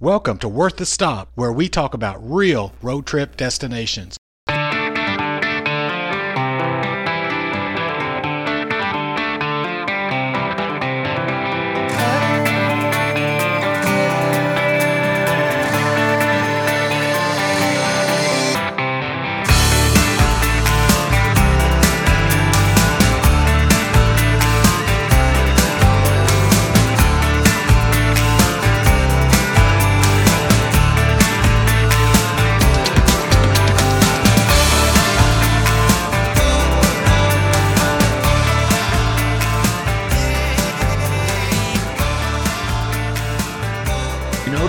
[0.00, 4.16] Welcome to Worth the Stop, where we talk about real road trip destinations.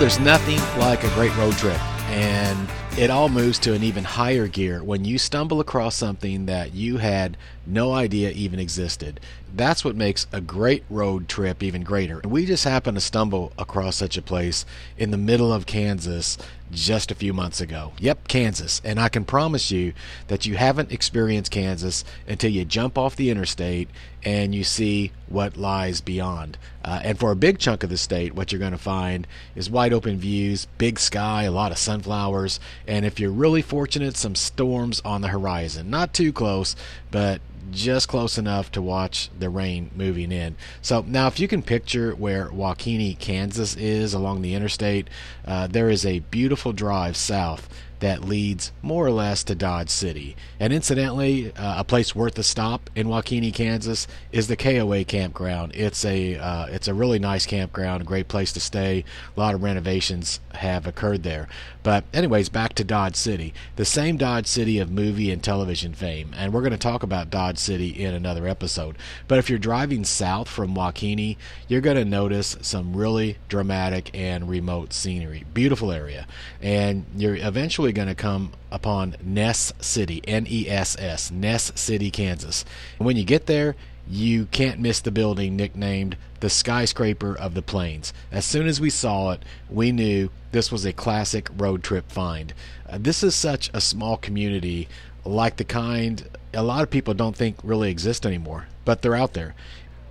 [0.09, 2.67] There's nothing like a great road trip, and
[2.97, 6.97] it all moves to an even higher gear when you stumble across something that you
[6.97, 9.19] had no idea even existed.
[9.55, 12.21] That's what makes a great road trip even greater.
[12.25, 14.65] We just happened to stumble across such a place
[14.97, 16.37] in the middle of Kansas
[16.71, 17.93] just a few months ago.
[17.99, 18.81] Yep, Kansas.
[18.83, 19.93] And I can promise you
[20.27, 23.89] that you haven't experienced Kansas until you jump off the interstate
[24.23, 26.57] and you see what lies beyond.
[26.83, 29.25] Uh, and for a big chunk of the state, what you're going to find
[29.55, 34.17] is wide open views, big sky, a lot of sunflowers, and if you're really fortunate,
[34.17, 35.91] some storms on the horizon.
[35.91, 36.75] Not too close,
[37.11, 40.55] but just close enough to watch the rain moving in.
[40.81, 45.07] So now, if you can picture where WaKeeney, Kansas is along the interstate,
[45.45, 47.69] uh, there is a beautiful drive south
[47.99, 50.35] that leads more or less to Dodge City.
[50.59, 55.73] And incidentally, uh, a place worth a stop in WaKeeney, Kansas, is the KOA campground.
[55.75, 59.03] It's a uh, it's a really nice campground, a great place to stay.
[59.35, 61.47] A lot of renovations have occurred there.
[61.81, 66.33] But anyways, back to Dodge City, the same Dodge City of movie and television fame.
[66.35, 68.97] And we're going to talk about Dodge City in another episode.
[69.27, 71.37] But if you're driving south from WaKeeney,
[71.67, 75.45] you're going to notice some really dramatic and remote scenery.
[75.53, 76.27] Beautiful area,
[76.61, 82.11] and you're eventually going to come upon Ness City, N E S S, Ness City,
[82.11, 82.65] Kansas.
[82.97, 83.75] And when you get there,
[84.07, 88.11] you can't miss the building nicknamed the skyscraper of the plains.
[88.31, 92.53] As soon as we saw it, we knew this was a classic road trip find.
[92.89, 94.87] Uh, this is such a small community,
[95.25, 99.33] like the kind a lot of people don't think really exist anymore, but they're out
[99.33, 99.53] there.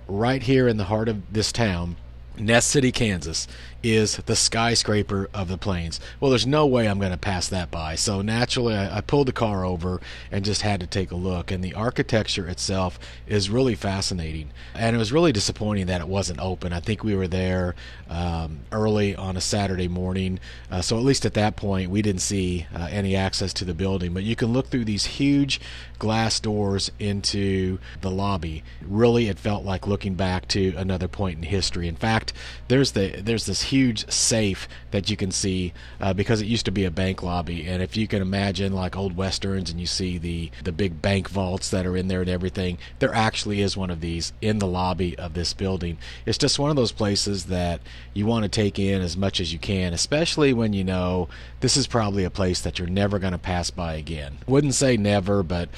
[0.07, 1.97] Right here in the heart of this town,
[2.39, 3.47] Ness City, Kansas,
[3.81, 5.99] is the skyscraper of the plains.
[6.19, 7.95] Well, there's no way I'm going to pass that by.
[7.95, 10.01] So naturally, I, I, pulled the car over
[10.31, 11.49] and just had to take a look.
[11.49, 14.51] And the architecture itself is really fascinating.
[14.73, 16.73] And it was really disappointing that it wasn't open.
[16.73, 17.75] I think we were there
[18.09, 20.39] um, early on a Saturday morning.
[20.69, 23.73] Uh, so at least at that point, we didn't see uh, any access to the
[23.73, 24.13] building.
[24.13, 25.61] But you can look through these huge
[25.99, 28.63] glass doors into the lobby.
[28.81, 31.87] Really, it felt like looking back to another point in history.
[31.87, 32.28] In fact,
[32.67, 36.71] there's the there's this huge safe that you can see uh, because it used to
[36.71, 37.67] be a bank lobby.
[37.67, 41.29] And if you can imagine like old westerns and you see the the big bank
[41.29, 44.67] vaults that are in there and everything, there actually is one of these in the
[44.67, 45.97] lobby of this building.
[46.25, 47.81] It's just one of those places that
[48.13, 51.29] you want to take in as much as you can, especially when you know
[51.59, 54.37] this is probably a place that you're never going to pass by again.
[54.47, 55.69] Wouldn't say never, but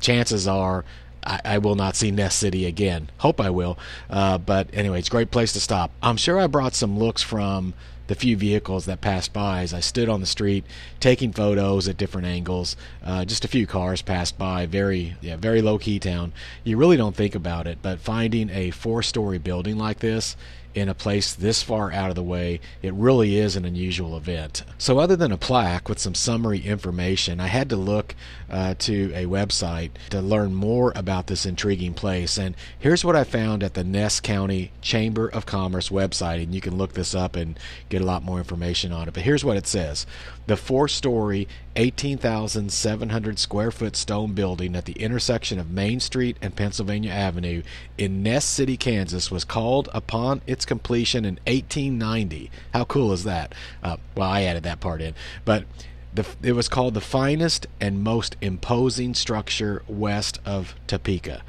[0.00, 0.84] chances are
[1.24, 3.10] I, I, will not see Ness City again.
[3.18, 3.78] Hope I will.
[4.08, 5.90] Uh, but anyway, it's a great place to stop.
[6.02, 7.74] I'm sure I brought some looks from
[8.10, 10.64] the few vehicles that passed by as I stood on the street
[10.98, 12.74] taking photos at different angles.
[13.04, 14.66] Uh, just a few cars passed by.
[14.66, 16.32] Very, yeah, very low key town.
[16.64, 20.34] You really don't think about it, but finding a four story building like this
[20.74, 24.62] in a place this far out of the way, it really is an unusual event.
[24.78, 28.14] So, other than a plaque with some summary information, I had to look
[28.48, 32.38] uh, to a website to learn more about this intriguing place.
[32.38, 36.60] And here's what I found at the Ness County Chamber of Commerce website, and you
[36.60, 39.14] can look this up and get a lot more information on it.
[39.14, 40.06] But here's what it says
[40.46, 41.46] the four story,
[41.76, 47.62] 18,700 square foot stone building at the intersection of Main Street and Pennsylvania Avenue
[47.98, 52.50] in Ness City, Kansas, was called upon its completion in 1890.
[52.72, 53.54] How cool is that?
[53.82, 55.14] Uh, well, I added that part in.
[55.44, 55.64] But
[56.12, 61.42] the, it was called the finest and most imposing structure west of Topeka.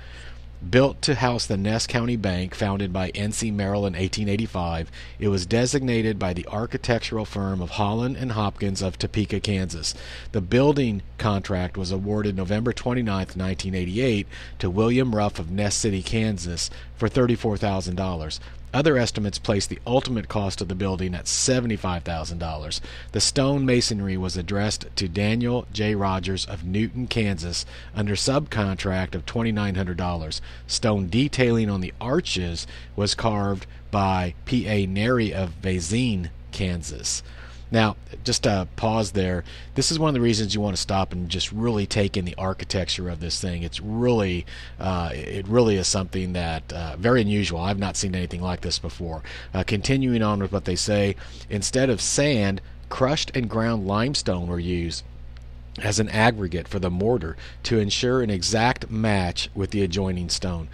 [0.69, 3.49] Built to house the Ness County Bank, founded by N.C.
[3.49, 8.95] Merrill in 1885, it was designated by the architectural firm of Holland and Hopkins of
[8.99, 9.95] Topeka, Kansas.
[10.33, 14.27] The building contract was awarded November 29, 1988,
[14.59, 18.39] to William Ruff of Ness City, Kansas, for $34,000.
[18.73, 22.79] Other estimates place the ultimate cost of the building at $75,000.
[23.11, 25.93] The stone masonry was addressed to Daniel J.
[25.93, 30.39] Rogers of Newton, Kansas, under subcontract of $2,900.
[30.67, 32.65] Stone detailing on the arches
[32.95, 34.85] was carved by P.A.
[34.85, 37.23] Neri of Bazine, Kansas.
[37.71, 37.95] Now,
[38.25, 39.45] just to pause there,
[39.75, 42.25] this is one of the reasons you want to stop and just really take in
[42.25, 43.63] the architecture of this thing.
[43.63, 44.45] It's really,
[44.77, 47.61] uh, it really is something that uh, very unusual.
[47.61, 49.23] I've not seen anything like this before.
[49.53, 51.15] Uh, continuing on with what they say,
[51.49, 52.59] instead of sand,
[52.89, 55.05] crushed and ground limestone were used
[55.81, 60.67] as an aggregate for the mortar to ensure an exact match with the adjoining stone.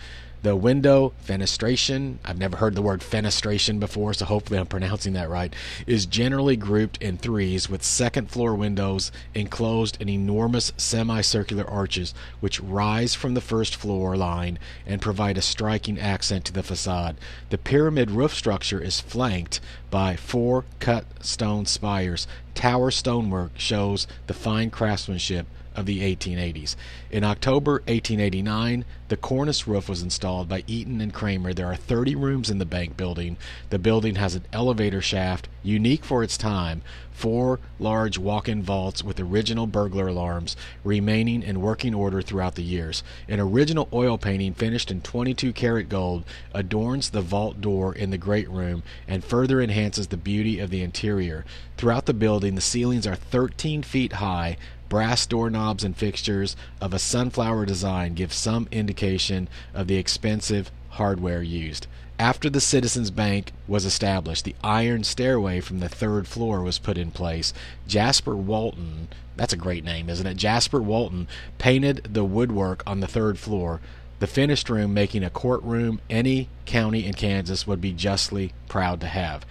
[0.44, 5.30] The window fenestration, I've never heard the word fenestration before, so hopefully I'm pronouncing that
[5.30, 5.54] right,
[5.88, 12.60] is generally grouped in threes with second floor windows enclosed in enormous semicircular arches which
[12.60, 17.18] rise from the first floor line and provide a striking accent to the facade.
[17.50, 22.28] The pyramid roof structure is flanked by four cut stone spires.
[22.54, 26.75] Tower stonework shows the fine craftsmanship of the 1880s.
[27.09, 31.53] In October 1889, the cornice roof was installed by Eaton and Kramer.
[31.53, 33.38] There are 30 rooms in the bank building.
[33.69, 36.81] The building has an elevator shaft, unique for its time,
[37.18, 43.03] four large walk-in vaults with original burglar alarms remaining in working order throughout the years.
[43.27, 48.18] An original oil painting finished in 22 karat gold adorns the vault door in the
[48.19, 51.44] great room and further enhances the beauty of the interior.
[51.77, 54.57] Throughout the building, the ceilings are 13 feet high,
[54.89, 61.42] brass doorknobs and fixtures of a sunflower design give some indication of the expensive hardware
[61.42, 61.88] used.
[62.19, 66.98] After the Citizens Bank was established, the iron stairway from the third floor was put
[66.98, 67.54] in place.
[67.88, 70.38] Jasper Walton, that's a great name, isn't it?
[70.38, 71.28] Jasper Walton
[71.60, 73.81] painted the woodwork on the third floor,
[74.19, 79.07] the finished room making a courtroom any county in Kansas would be justly proud to
[79.07, 79.45] have.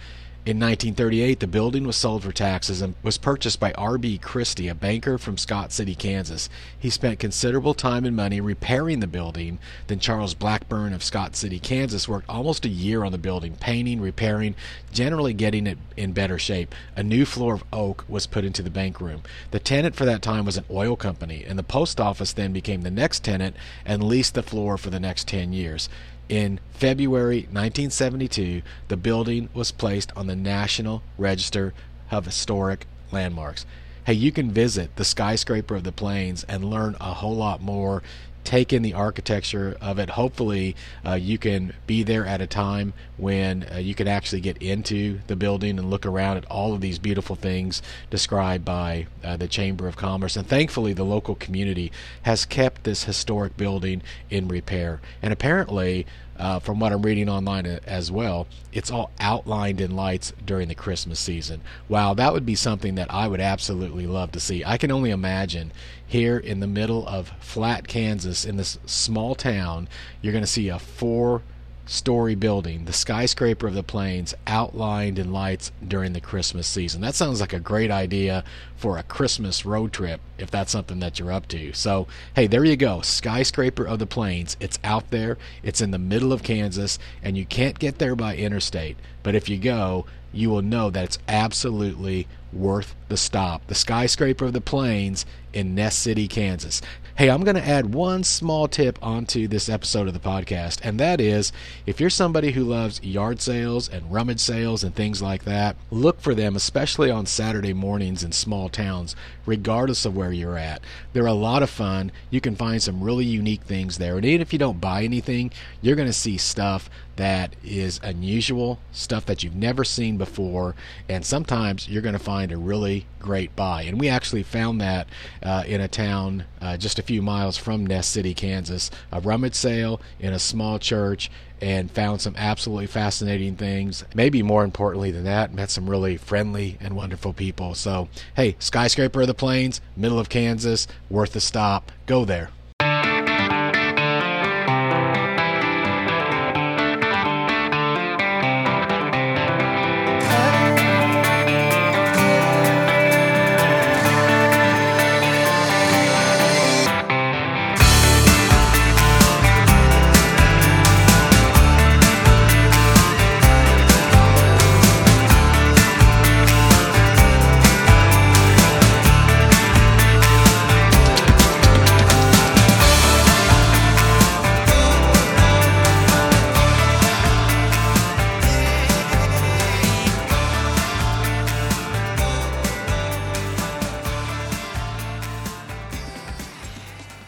[0.47, 4.19] In 1938, the building was sold for taxes and was purchased by R.B.
[4.19, 6.47] Christie, a banker from Scott City, Kansas.
[6.79, 9.59] He spent considerable time and money repairing the building.
[9.87, 13.99] Then Charles Blackburn of Scott City, Kansas worked almost a year on the building, painting,
[13.99, 14.55] repairing,
[14.93, 16.73] generally getting it in better shape.
[16.95, 19.23] A new floor of oak was put into the bank room.
[19.51, 22.83] The tenant for that time was an oil company, and the post office then became
[22.83, 25.89] the next tenant and leased the floor for the next 10 years.
[26.29, 31.73] In February 1972, the building was placed on the National Register
[32.11, 33.65] of Historic Landmarks.
[34.05, 38.03] Hey, you can visit the skyscraper of the plains and learn a whole lot more
[38.47, 40.11] take in the architecture of it.
[40.11, 40.73] Hopefully,
[41.05, 45.19] uh, you can be there at a time when uh, you can actually get into
[45.27, 49.49] the building and look around at all of these beautiful things described by uh, the
[49.49, 50.37] Chamber of Commerce.
[50.37, 51.91] And thankfully, the local community
[52.21, 55.01] has kept this historic building in repair.
[55.21, 56.05] And apparently,
[56.39, 60.75] uh, from what I'm reading online as well, it's all outlined in lights during the
[60.75, 61.61] Christmas season.
[61.89, 64.63] Wow, that would be something that I would absolutely love to see.
[64.63, 65.71] I can only imagine
[66.05, 69.89] here in the middle of flat Kansas, in this small town,
[70.21, 71.41] you're going to see a four
[71.87, 77.01] story building, the skyscraper of the plains, outlined in lights during the Christmas season.
[77.01, 78.43] That sounds like a great idea
[78.75, 81.73] for a Christmas road trip if that's something that you're up to.
[81.73, 83.01] So, hey, there you go.
[83.01, 84.57] Skyscraper of the Plains.
[84.59, 88.35] It's out there, it's in the middle of Kansas, and you can't get there by
[88.35, 88.97] interstate.
[89.23, 93.65] But if you go, you will know that it's absolutely worth the stop.
[93.67, 96.81] The skyscraper of the plains in Ness City, Kansas.
[97.15, 100.99] Hey, I'm going to add one small tip onto this episode of the podcast, and
[100.99, 101.51] that is
[101.87, 106.21] if you're somebody who loves yard sales and rummage sales and things like that, look
[106.21, 109.15] for them, especially on Saturday mornings in small towns,
[109.47, 110.81] regardless of where you're at.
[111.13, 112.11] They're a lot of fun.
[112.29, 114.17] You can find some really unique things there.
[114.17, 118.79] And even if you don't buy anything, you're going to see stuff that is unusual,
[118.91, 120.75] stuff that you've never seen before,
[121.09, 123.83] and sometimes you're going to find a really great buy.
[123.83, 125.07] And we actually found that
[125.43, 129.55] uh, in a town uh, just a few miles from Ness City, Kansas, a rummage
[129.55, 131.29] sale in a small church,
[131.61, 134.03] and found some absolutely fascinating things.
[134.13, 137.73] Maybe more importantly than that, met some really friendly and wonderful people.
[137.75, 141.91] So, hey, skyscraper of the plains, middle of Kansas, worth a stop.
[142.05, 142.49] Go there.